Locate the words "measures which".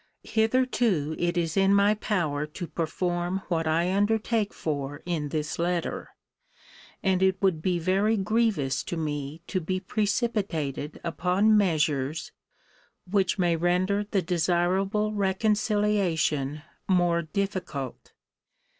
11.55-13.37